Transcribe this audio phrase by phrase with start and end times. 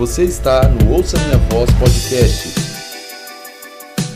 [0.00, 2.54] Você está no Ouça Minha Voz Podcast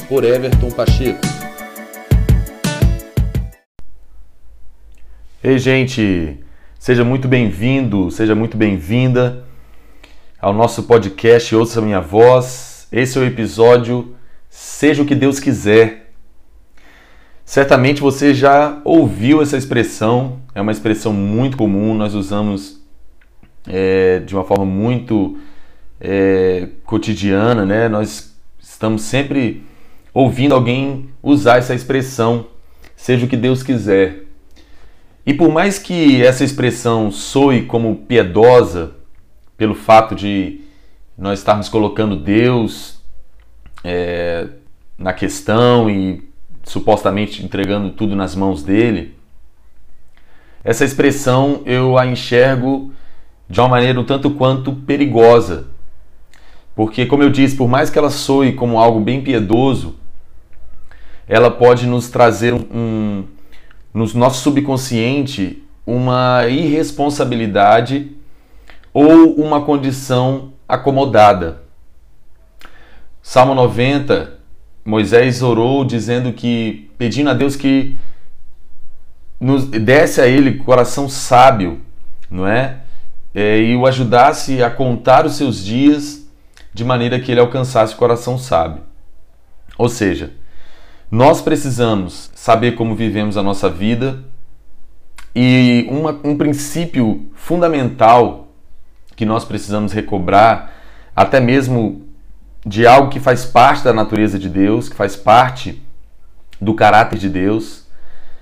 [0.09, 1.21] por Everton Pacheco.
[5.43, 6.39] Ei, gente,
[6.79, 9.45] seja muito bem-vindo, seja muito bem-vinda
[10.41, 12.89] ao nosso podcast Ouça Minha Voz.
[12.91, 14.17] Esse é o episódio
[14.49, 16.15] Seja o que Deus quiser.
[17.45, 22.83] Certamente você já ouviu essa expressão, é uma expressão muito comum, nós usamos
[23.69, 25.37] é, de uma forma muito
[26.07, 27.89] é, cotidiana, né?
[27.89, 29.65] Nós estamos sempre
[30.13, 32.47] ouvindo alguém usar essa expressão,
[32.95, 34.25] seja o que Deus quiser.
[35.25, 38.93] E por mais que essa expressão soe como piedosa,
[39.57, 40.61] pelo fato de
[41.17, 43.01] nós estarmos colocando Deus
[43.83, 44.49] é,
[44.99, 46.29] na questão e
[46.65, 49.15] supostamente entregando tudo nas mãos dele,
[50.63, 52.93] essa expressão eu a enxergo
[53.49, 55.74] de uma maneira um tanto quanto perigosa.
[56.75, 59.97] Porque, como eu disse, por mais que ela soe como algo bem piedoso,
[61.29, 63.25] ela pode nos trazer um,
[63.93, 68.11] no nosso subconsciente uma irresponsabilidade
[68.93, 71.63] ou uma condição acomodada.
[73.23, 74.39] Salmo 90,
[74.85, 77.97] Moisés orou dizendo que, pedindo a Deus que
[79.41, 81.81] nos desse a ele coração sábio,
[82.31, 82.79] não é?
[83.35, 83.61] é?
[83.61, 86.24] E o ajudasse a contar os seus dias
[86.75, 88.83] de maneira que ele alcançasse o coração sábio.
[89.79, 90.33] Ou seja,
[91.11, 94.25] nós precisamos saber como vivemos a nossa vida
[95.35, 98.49] e uma, um princípio fundamental
[99.15, 100.73] que nós precisamos recobrar,
[101.15, 102.03] até mesmo
[102.67, 105.81] de algo que faz parte da natureza de Deus, que faz parte
[106.61, 107.87] do caráter de Deus,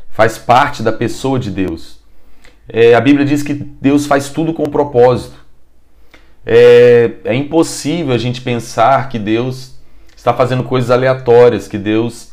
[0.08, 2.00] faz parte da pessoa de Deus.
[2.68, 5.41] É, a Bíblia diz que Deus faz tudo com propósito.
[6.44, 9.76] É, é impossível a gente pensar que Deus
[10.16, 12.32] está fazendo coisas aleatórias, que Deus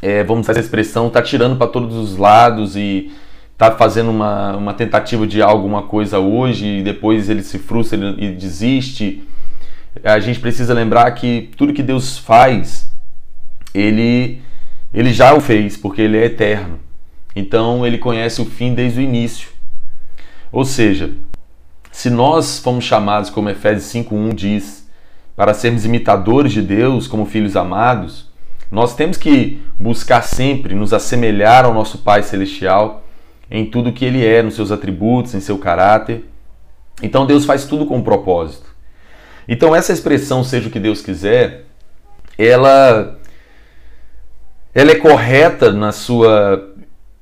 [0.00, 3.12] é, vamos usar essa expressão, está tirando para todos os lados e
[3.52, 8.30] está fazendo uma, uma tentativa de alguma coisa hoje e depois ele se frustra e
[8.32, 9.22] desiste.
[10.02, 12.92] A gente precisa lembrar que tudo que Deus faz,
[13.72, 14.42] ele,
[14.92, 16.80] ele já o fez, porque ele é eterno.
[17.34, 19.48] Então ele conhece o fim desde o início.
[20.52, 21.12] Ou seja,
[21.94, 24.90] se nós fomos chamados, como Efésios 5:1 diz,
[25.36, 28.28] para sermos imitadores de Deus como filhos amados,
[28.68, 33.04] nós temos que buscar sempre nos assemelhar ao nosso Pai Celestial
[33.48, 36.24] em tudo que Ele é, nos seus atributos, em seu caráter.
[37.00, 38.66] Então Deus faz tudo com um propósito.
[39.46, 41.64] Então essa expressão, seja o que Deus quiser,
[42.36, 43.20] ela,
[44.74, 46.74] ela é correta na sua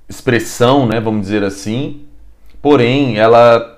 [0.09, 2.07] expressão, né, vamos dizer assim,
[2.63, 3.72] porém ela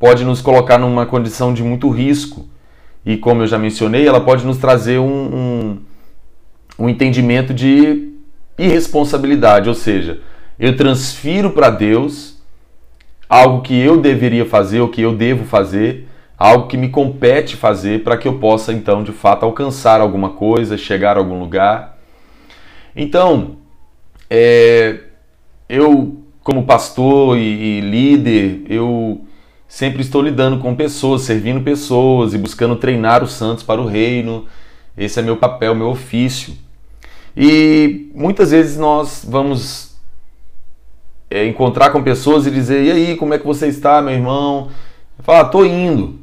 [0.00, 2.48] pode nos colocar numa condição de muito risco.
[3.06, 5.78] E como eu já mencionei, ela pode nos trazer um, um
[6.80, 8.14] um entendimento de
[8.58, 10.20] irresponsabilidade, ou seja,
[10.58, 12.40] eu transfiro para Deus
[13.28, 18.02] algo que eu deveria fazer, ou que eu devo fazer, algo que me compete fazer
[18.02, 21.98] para que eu possa então de fato alcançar alguma coisa, chegar a algum lugar.
[22.96, 23.56] Então,
[24.28, 25.00] é,
[25.68, 29.20] eu como pastor e, e líder, eu
[29.70, 34.46] sempre estou lidando com pessoas, servindo pessoas e buscando treinar os santos para o reino.
[34.98, 36.54] Esse é meu papel, meu ofício.
[37.36, 39.94] E muitas vezes nós vamos
[41.30, 44.70] é, encontrar com pessoas e dizer: e aí, como é que você está, meu irmão?
[45.20, 46.18] Falar, tô indo.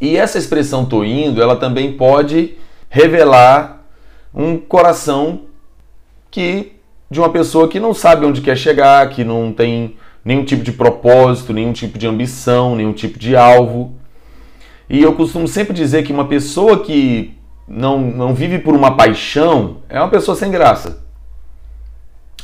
[0.00, 2.56] E essa expressão tô indo, ela também pode
[2.88, 3.84] revelar
[4.34, 5.42] um coração
[6.30, 6.72] que
[7.10, 10.72] de uma pessoa que não sabe onde quer chegar, que não tem nenhum tipo de
[10.72, 13.94] propósito, nenhum tipo de ambição, nenhum tipo de alvo.
[14.88, 17.34] E eu costumo sempre dizer que uma pessoa que
[17.68, 21.02] não, não vive por uma paixão é uma pessoa sem graça.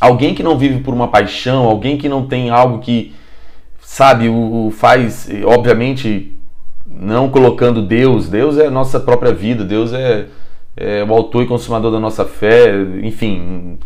[0.01, 3.15] Alguém que não vive por uma paixão, alguém que não tem algo que,
[3.81, 6.35] sabe, o, o faz, obviamente,
[6.87, 10.27] não colocando Deus, Deus é a nossa própria vida, Deus é,
[10.77, 12.73] é o autor e consumador da nossa fé,
[13.03, 13.79] enfim,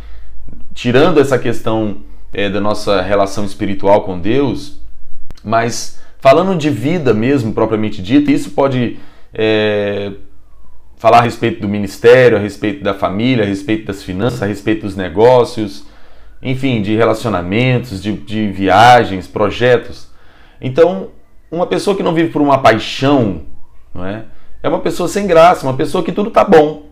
[0.72, 1.96] tirando essa questão
[2.34, 4.80] é, da nossa relação espiritual com Deus,
[5.42, 8.98] mas falando de vida mesmo, propriamente dita, isso pode
[9.32, 10.12] é,
[10.96, 14.82] falar a respeito do ministério, a respeito da família, a respeito das finanças, a respeito
[14.82, 15.86] dos negócios,
[16.42, 20.08] enfim, de relacionamentos, de, de viagens, projetos.
[20.60, 21.10] Então,
[21.50, 23.42] uma pessoa que não vive por uma paixão,
[23.94, 24.24] não é?
[24.62, 26.86] É uma pessoa sem graça, uma pessoa que tudo tá bom.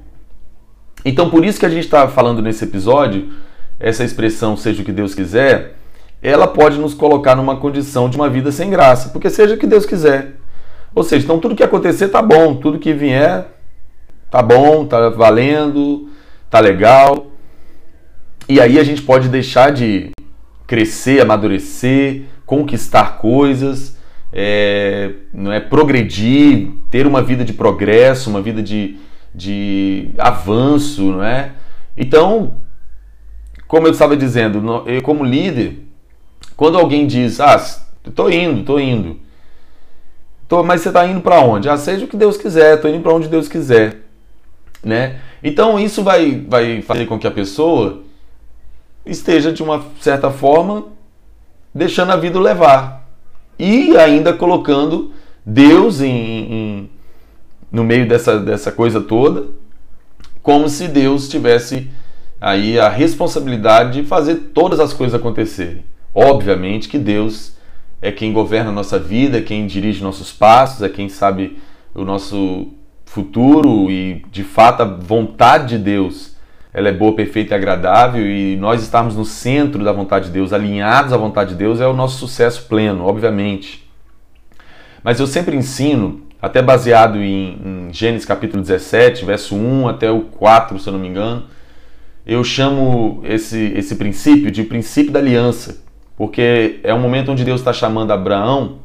[1.04, 3.32] Então, por isso que a gente está falando nesse episódio,
[3.82, 5.74] essa expressão seja o que Deus quiser,
[6.22, 9.66] ela pode nos colocar numa condição de uma vida sem graça, porque seja o que
[9.66, 10.36] Deus quiser.
[10.94, 13.46] Ou seja, então tudo que acontecer tá bom, tudo que vier
[14.32, 16.08] tá bom, tá valendo,
[16.48, 17.26] tá legal.
[18.48, 20.10] E aí a gente pode deixar de
[20.66, 23.98] crescer, amadurecer, conquistar coisas,
[24.32, 28.96] é, não é progredir, ter uma vida de progresso, uma vida de,
[29.34, 31.52] de avanço, não é?
[31.94, 32.54] Então,
[33.72, 35.78] como eu estava dizendo, eu como líder,
[36.54, 37.56] quando alguém diz, ah,
[38.06, 39.18] estou indo, estou indo,
[40.46, 41.70] tô, mas você está indo para onde?
[41.70, 44.02] Ah, seja o que Deus quiser, estou indo para onde Deus quiser,
[44.84, 45.20] né?
[45.42, 48.02] Então isso vai, vai fazer com que a pessoa
[49.06, 50.88] esteja de uma certa forma
[51.74, 53.08] deixando a vida levar
[53.58, 55.14] e ainda colocando
[55.46, 56.90] Deus em, em
[57.72, 59.46] no meio dessa, dessa coisa toda,
[60.42, 61.88] como se Deus tivesse
[62.42, 65.84] aí a responsabilidade de fazer todas as coisas acontecerem.
[66.12, 67.56] Obviamente que Deus
[68.02, 71.56] é quem governa a nossa vida, é quem dirige nossos passos, é quem sabe
[71.94, 72.66] o nosso
[73.04, 76.32] futuro e de fato a vontade de Deus
[76.74, 80.52] ela é boa, perfeita e agradável e nós estarmos no centro da vontade de Deus,
[80.52, 83.88] alinhados à vontade de Deus é o nosso sucesso pleno, obviamente.
[85.04, 90.22] Mas eu sempre ensino, até baseado em, em Gênesis capítulo 17, verso 1 até o
[90.22, 91.44] 4, se eu não me engano,
[92.26, 95.82] eu chamo esse, esse princípio de princípio da aliança,
[96.16, 98.78] porque é um momento onde Deus está chamando Abraão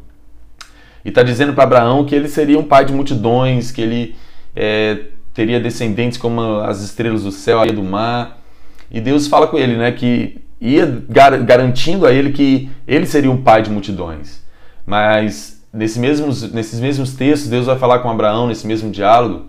[1.06, 4.16] e está dizendo para Abraão que ele seria um pai de multidões, que ele
[4.56, 8.42] é, teria descendentes como as estrelas do céu e do mar.
[8.90, 13.32] E Deus fala com ele, né, que ia gar garantindo a ele que ele seria
[13.32, 14.44] um pai de multidões.
[14.86, 19.46] Mas nesse mesmos, nesses mesmos textos, Deus vai falar com Abraão, nesse mesmo diálogo,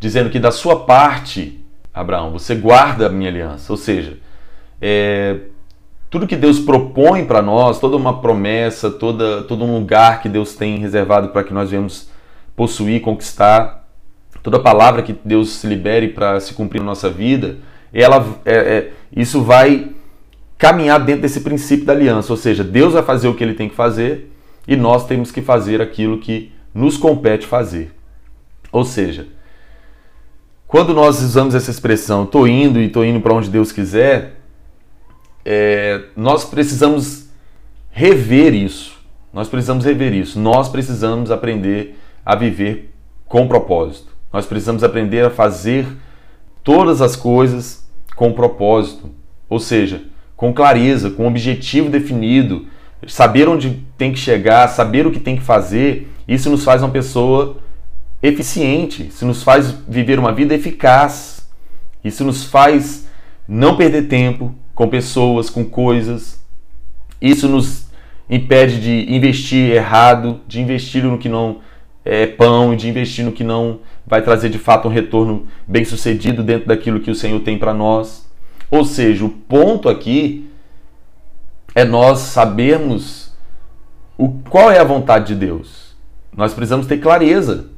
[0.00, 1.63] dizendo que da sua parte
[1.94, 3.72] Abraão, você guarda a minha aliança.
[3.72, 4.18] Ou seja,
[4.82, 5.38] é,
[6.10, 10.56] tudo que Deus propõe para nós, toda uma promessa, toda, todo um lugar que Deus
[10.56, 12.08] tem reservado para que nós venhamos
[12.56, 13.88] possuir, conquistar,
[14.42, 17.56] toda palavra que Deus se libere para se cumprir na nossa vida,
[17.92, 19.90] ela, é, é, isso vai
[20.58, 22.32] caminhar dentro desse princípio da aliança.
[22.32, 24.32] Ou seja, Deus vai fazer o que ele tem que fazer
[24.66, 27.92] e nós temos que fazer aquilo que nos compete fazer.
[28.72, 29.28] Ou seja,
[30.74, 34.40] quando nós usamos essa expressão, estou indo e estou indo para onde Deus quiser,
[35.44, 37.28] é, nós precisamos
[37.92, 38.98] rever isso.
[39.32, 40.36] Nós precisamos rever isso.
[40.40, 42.92] Nós precisamos aprender a viver
[43.28, 44.08] com propósito.
[44.32, 45.86] Nós precisamos aprender a fazer
[46.64, 49.12] todas as coisas com propósito,
[49.48, 50.02] ou seja,
[50.34, 52.66] com clareza, com objetivo definido,
[53.06, 56.12] saber onde tem que chegar, saber o que tem que fazer.
[56.26, 57.58] Isso nos faz uma pessoa
[58.26, 61.46] eficiente, isso nos faz viver uma vida eficaz,
[62.02, 63.06] isso nos faz
[63.46, 66.42] não perder tempo com pessoas, com coisas,
[67.20, 67.86] isso nos
[68.28, 71.60] impede de investir errado, de investir no que não
[72.02, 76.42] é pão, de investir no que não vai trazer de fato um retorno bem sucedido
[76.42, 78.26] dentro daquilo que o Senhor tem para nós.
[78.70, 80.48] Ou seja, o ponto aqui
[81.74, 83.34] é nós sabermos
[84.16, 85.94] o, qual é a vontade de Deus.
[86.34, 87.73] Nós precisamos ter clareza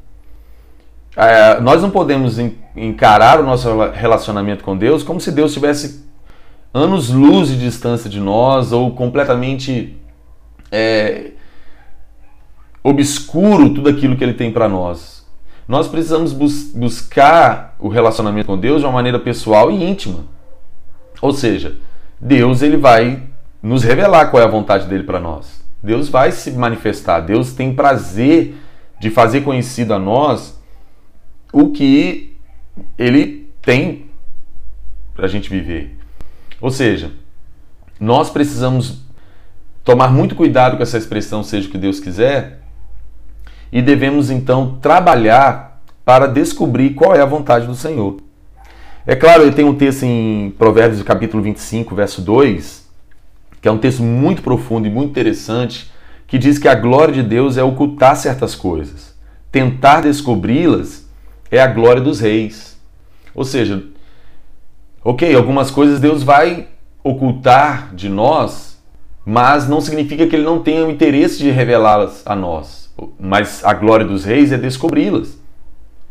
[1.16, 2.38] é, nós não podemos
[2.76, 6.04] encarar o nosso relacionamento com Deus como se Deus tivesse
[6.74, 9.96] anos luz de distância de nós ou completamente
[10.70, 11.30] é,
[12.84, 15.24] obscuro tudo aquilo que Ele tem para nós.
[15.66, 20.24] Nós precisamos bus buscar o relacionamento com Deus de uma maneira pessoal e íntima.
[21.20, 21.76] Ou seja,
[22.20, 23.22] Deus ele vai
[23.62, 25.64] nos revelar qual é a vontade dele para nós.
[25.82, 27.20] Deus vai se manifestar.
[27.20, 28.54] Deus tem prazer
[29.00, 30.55] de fazer conhecido a nós
[31.58, 32.36] o que
[32.98, 34.10] ele tem
[35.14, 35.96] para a gente viver.
[36.60, 37.12] Ou seja,
[37.98, 39.00] nós precisamos
[39.82, 42.60] tomar muito cuidado com essa expressão, seja o que Deus quiser,
[43.72, 48.18] e devemos então trabalhar para descobrir qual é a vontade do Senhor.
[49.06, 52.86] É claro, ele tem um texto em Provérbios capítulo 25, verso 2,
[53.62, 55.90] que é um texto muito profundo e muito interessante,
[56.26, 59.16] que diz que a glória de Deus é ocultar certas coisas,
[59.50, 61.05] tentar descobri-las
[61.50, 62.76] é a glória dos reis.
[63.34, 63.82] Ou seja,
[65.04, 66.68] ok, algumas coisas Deus vai
[67.02, 68.80] ocultar de nós,
[69.24, 72.92] mas não significa que Ele não tenha o interesse de revelá-las a nós.
[73.18, 75.38] Mas a glória dos reis é descobri-las.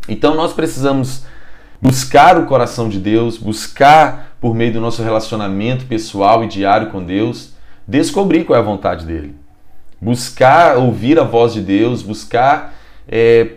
[0.08, 1.25] Então nós precisamos
[1.82, 7.04] buscar o coração de Deus, buscar por meio do nosso relacionamento pessoal e diário com
[7.04, 7.54] Deus,
[7.88, 9.36] descobrir qual é a vontade dele.
[10.00, 12.75] Buscar ouvir a voz de Deus, buscar
[13.08, 13.48] é,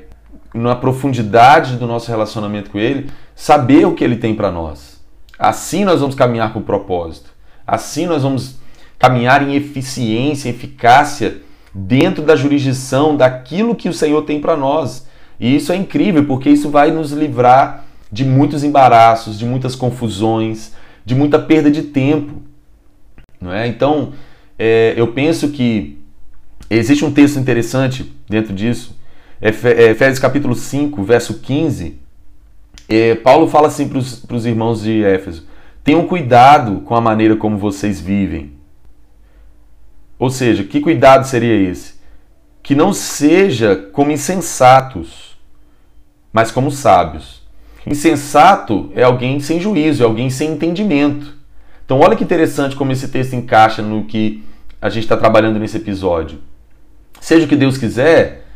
[0.54, 5.00] na profundidade do nosso relacionamento com Ele, saber o que Ele tem para nós.
[5.38, 7.30] Assim nós vamos caminhar com propósito.
[7.66, 8.58] Assim nós vamos
[8.98, 15.06] caminhar em eficiência, eficácia dentro da jurisdição daquilo que o Senhor tem para nós.
[15.38, 20.72] E isso é incrível, porque isso vai nos livrar de muitos embaraços, de muitas confusões,
[21.04, 22.42] de muita perda de tempo.
[23.40, 23.68] Não é?
[23.68, 24.12] Então,
[24.58, 25.98] é, eu penso que
[26.68, 28.97] existe um texto interessante dentro disso,
[29.40, 31.98] Efésios capítulo 5, verso 15.
[32.88, 33.98] É, Paulo fala assim para
[34.36, 35.46] os irmãos de Éfeso:
[35.84, 38.52] tenham cuidado com a maneira como vocês vivem.
[40.18, 41.94] Ou seja, que cuidado seria esse?
[42.62, 45.38] Que não seja como insensatos,
[46.32, 47.46] mas como sábios.
[47.86, 51.34] Insensato é alguém sem juízo, é alguém sem entendimento.
[51.84, 54.44] Então, olha que interessante como esse texto encaixa no que
[54.82, 56.38] a gente está trabalhando nesse episódio.
[57.20, 58.47] Seja o que Deus quiser,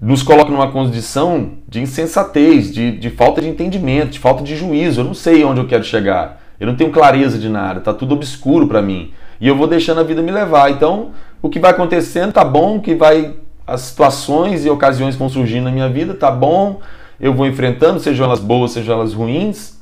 [0.00, 5.00] nos coloca numa condição de insensatez, de, de falta de entendimento, de falta de juízo.
[5.00, 6.40] Eu não sei onde eu quero chegar.
[6.58, 9.12] Eu não tenho clareza de nada, está tudo obscuro para mim.
[9.40, 10.70] E eu vou deixando a vida me levar.
[10.70, 11.10] Então,
[11.42, 13.34] o que vai acontecendo tá bom, que vai
[13.66, 16.80] as situações e ocasiões vão surgindo na minha vida, tá bom.
[17.20, 19.78] Eu vou enfrentando, sejam elas boas, sejam elas ruins.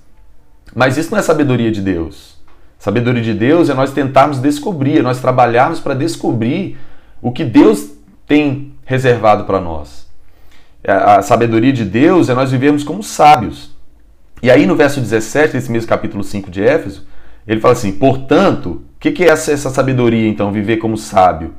[0.74, 2.36] Mas isso não é sabedoria de Deus.
[2.78, 6.76] Sabedoria de Deus é nós tentarmos descobrir, é nós trabalharmos para descobrir
[7.22, 7.90] o que Deus
[8.26, 10.07] tem reservado para nós.
[10.82, 13.76] É, a sabedoria de Deus é nós vivermos como sábios.
[14.42, 17.06] E aí no verso 17 desse mesmo capítulo 5 de Éfeso,
[17.46, 21.54] ele fala assim: portanto, o que, que é essa, essa sabedoria então, viver como sábio?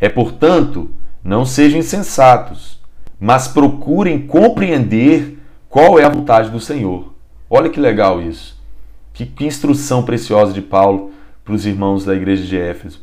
[0.00, 0.90] É, portanto,
[1.24, 2.80] não sejam insensatos,
[3.18, 5.38] mas procurem compreender
[5.68, 7.14] qual é a vontade do Senhor.
[7.48, 8.60] Olha que legal isso.
[9.12, 11.12] Que, que instrução preciosa de Paulo
[11.44, 13.00] para os irmãos da igreja de Éfeso.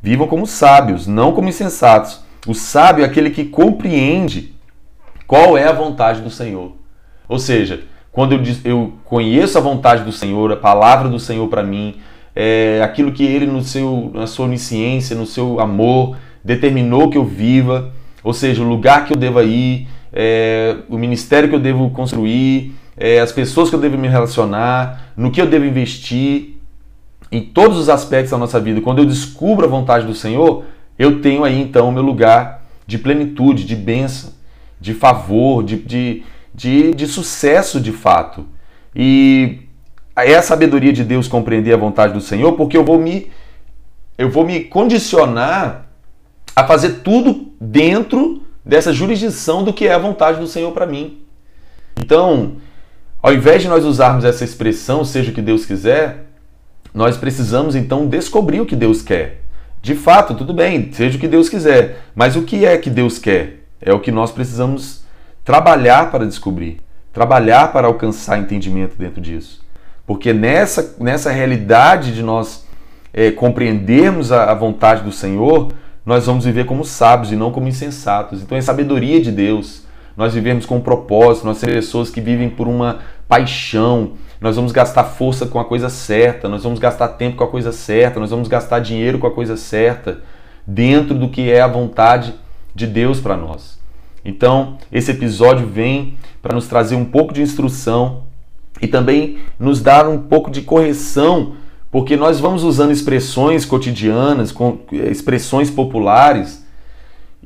[0.00, 2.24] Vivam como sábios, não como insensatos.
[2.46, 4.51] O sábio é aquele que compreende
[5.32, 6.72] qual é a vontade do Senhor.
[7.26, 11.94] Ou seja, quando eu, conheço a vontade do Senhor, a palavra do Senhor para mim,
[12.36, 17.24] é, aquilo que Ele, no seu, na sua onisciência, no seu amor, determinou que eu
[17.24, 21.88] viva, ou seja, o lugar que eu devo ir, é, o ministério que eu devo
[21.88, 26.58] construir, é, as pessoas que eu devo me relacionar, no que eu devo investir,
[27.32, 28.82] em todos os aspectos da nossa vida.
[28.82, 30.64] Quando eu descubro a vontade do Senhor,
[30.98, 34.41] eu tenho aí então o meu lugar de plenitude, de bênção,
[34.82, 38.44] de favor, de, de, de, de sucesso de fato.
[38.94, 39.60] E
[40.16, 43.30] é a sabedoria de Deus compreender a vontade do Senhor, porque eu vou me
[44.18, 45.86] eu vou me condicionar
[46.54, 51.22] a fazer tudo dentro dessa jurisdição do que é a vontade do Senhor para mim.
[51.98, 52.56] Então,
[53.22, 56.26] ao invés de nós usarmos essa expressão, seja o que Deus quiser,
[56.92, 59.42] nós precisamos então descobrir o que Deus quer.
[59.80, 63.18] De fato, tudo bem, seja o que Deus quiser, mas o que é que Deus
[63.18, 63.61] quer?
[63.82, 65.04] É o que nós precisamos
[65.44, 66.80] trabalhar para descobrir,
[67.12, 69.60] trabalhar para alcançar entendimento dentro disso.
[70.06, 72.66] Porque nessa, nessa realidade de nós
[73.12, 75.72] é, compreendermos a, a vontade do Senhor,
[76.04, 78.42] nós vamos viver como sábios e não como insensatos.
[78.42, 79.84] Então é sabedoria de Deus.
[80.16, 82.98] Nós vivemos com um propósito, nós somos pessoas que vivem por uma
[83.28, 84.12] paixão.
[84.40, 87.72] Nós vamos gastar força com a coisa certa, nós vamos gastar tempo com a coisa
[87.72, 90.20] certa, nós vamos gastar dinheiro com a coisa certa,
[90.66, 92.34] dentro do que é a vontade
[92.74, 93.78] de Deus para nós.
[94.24, 98.24] Então, esse episódio vem para nos trazer um pouco de instrução
[98.80, 101.54] e também nos dar um pouco de correção,
[101.90, 104.54] porque nós vamos usando expressões cotidianas,
[105.10, 106.64] expressões populares,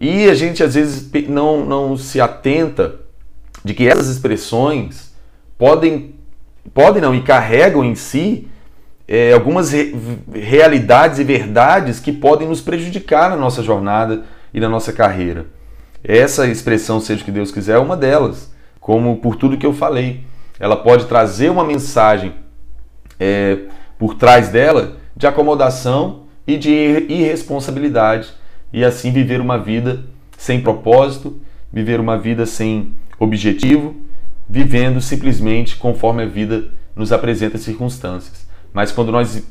[0.00, 2.97] e a gente às vezes não, não se atenta
[3.64, 5.12] de que essas expressões
[5.59, 6.14] podem,
[6.73, 8.47] podem não, e carregam em si
[9.09, 9.95] é, algumas re
[10.33, 14.25] realidades e verdades que podem nos prejudicar na nossa jornada
[14.56, 15.46] e na nossa carreira.
[16.02, 19.72] Essa expressão, seja o que Deus quiser, é uma delas, como por tudo que eu
[19.72, 20.25] falei
[20.58, 22.34] ela pode trazer uma mensagem
[23.20, 23.58] é,
[23.98, 26.70] por trás dela de acomodação e de
[27.08, 28.28] irresponsabilidade
[28.72, 30.04] e assim viver uma vida
[30.36, 31.40] sem propósito,
[31.72, 33.96] viver uma vida sem objetivo,
[34.48, 38.46] vivendo simplesmente conforme a vida nos apresenta circunstâncias.
[38.72, 39.42] Mas quando nós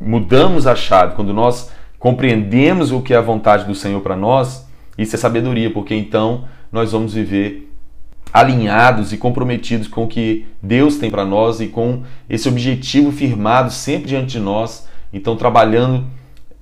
[0.00, 1.70] mudamos a chave, quando nós
[2.04, 4.68] compreendemos o que é a vontade do Senhor para nós,
[4.98, 7.72] isso é sabedoria, porque então nós vamos viver
[8.30, 13.72] alinhados e comprometidos com o que Deus tem para nós e com esse objetivo firmado
[13.72, 14.86] sempre diante de nós.
[15.14, 16.04] Então, trabalhando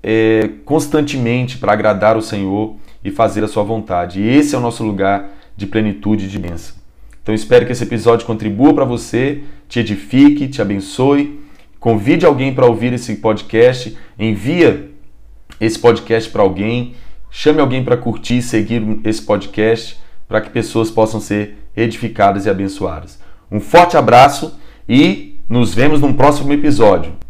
[0.01, 4.21] é, constantemente para agradar o Senhor e fazer a sua vontade.
[4.21, 6.77] E esse é o nosso lugar de plenitude e de bênção.
[7.21, 11.41] Então, espero que esse episódio contribua para você, te edifique, te abençoe.
[11.81, 14.92] Convide alguém para ouvir esse podcast, envia
[15.63, 16.97] esse podcast para alguém,
[17.31, 22.51] chame alguém para curtir e seguir esse podcast para que pessoas possam ser edificadas e
[22.51, 23.21] abençoadas.
[23.49, 27.22] Um forte abraço e nos vemos num próximo episódio.